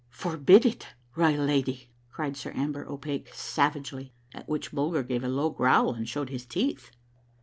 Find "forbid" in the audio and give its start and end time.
0.09-0.65